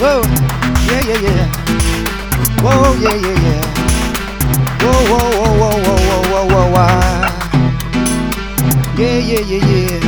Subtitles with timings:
[0.00, 0.22] Whoa,
[0.88, 1.46] yeah, yeah, yeah.
[2.62, 3.62] Whoa, yeah, yeah, yeah.
[4.82, 6.86] Whoa, whoa, whoa, whoa, whoa, whoa, whoa, whoa.
[8.98, 10.00] Yeah, yeah, yeah, yeah.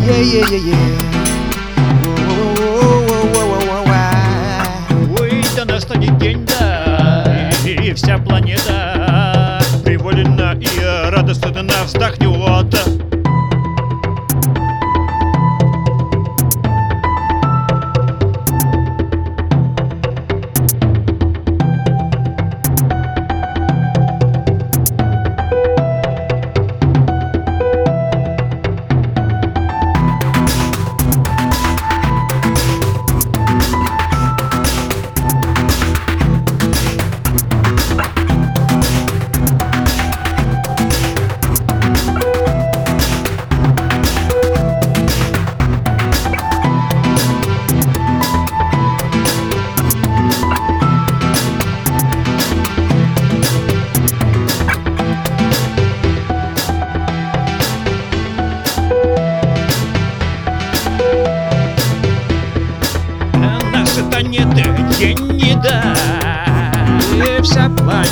[0.00, 1.39] Yeah, yeah, yeah, yeah.
[11.92, 12.99] раздохнет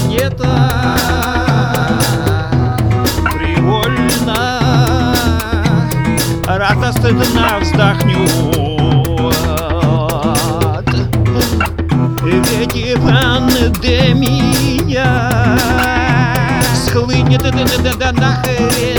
[0.08, 0.48] планета.
[3.34, 5.14] Привольно.
[6.46, 8.30] Рада стыдно вздохнет
[12.22, 14.30] Ведь пандемия
[16.74, 17.44] Схлынет
[18.12, 18.98] нахрен.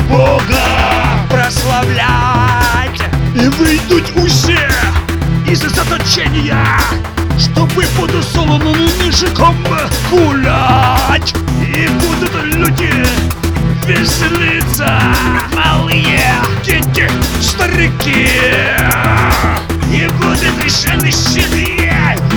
[0.00, 0.60] Бога
[1.28, 3.00] прославлять
[3.34, 4.68] И выйдут все
[5.46, 6.80] из заточения
[7.38, 9.56] Чтобы буду солоным языком
[10.10, 11.34] гулять.
[11.60, 13.06] И будут люди
[13.86, 15.00] веселиться
[15.54, 16.34] Малые
[16.64, 18.28] дети, старики.
[19.92, 21.12] И будут женщины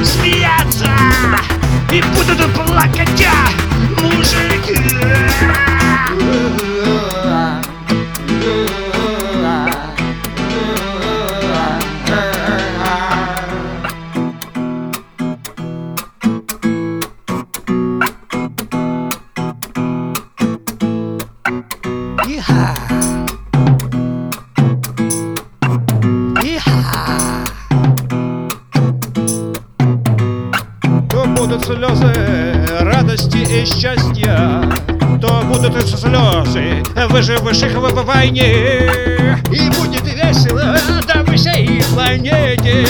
[0.03, 0.91] смеяться
[1.91, 3.27] И будут плакать
[33.59, 34.63] и счастья,
[35.19, 39.35] то будут слезы выживших в войне.
[39.51, 42.87] И будет весело да всей планете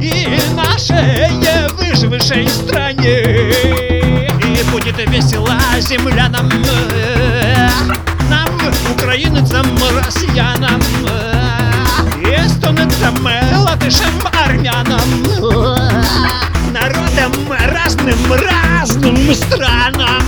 [0.00, 1.28] и нашей
[1.72, 4.30] выжившей стране.
[4.42, 6.50] И будет весело землянам,
[8.30, 8.48] нам,
[8.90, 10.80] украинцам, россиянам,
[12.24, 13.28] эстонцам,
[13.58, 14.14] латышам,
[14.46, 17.32] армянам народам
[17.66, 20.22] разным, разным странам.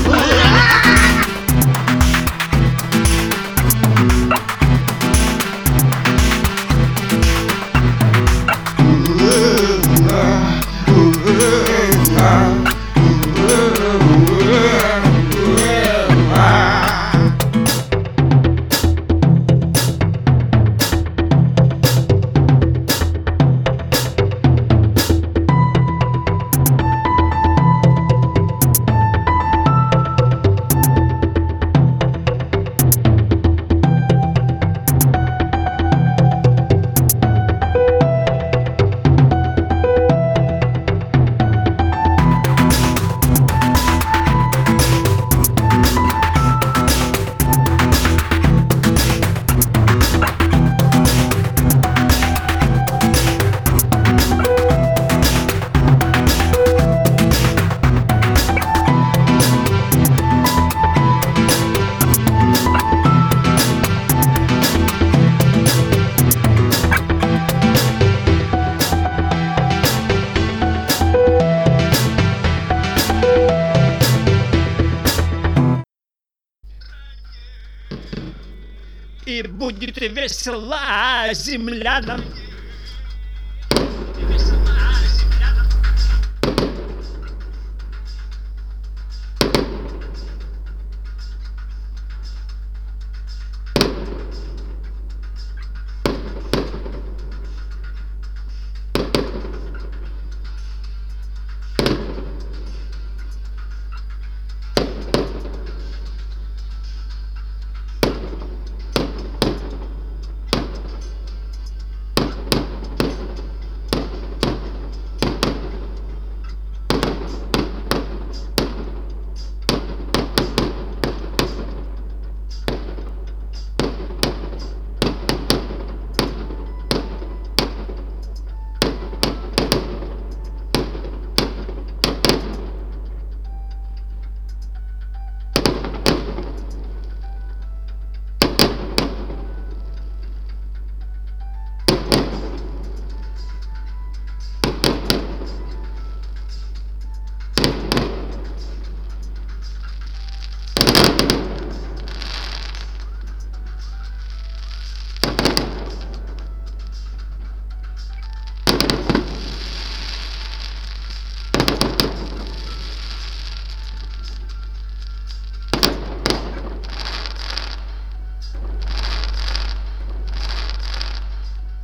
[79.81, 82.23] Будет весела землянам.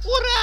[0.06, 0.36] পুরা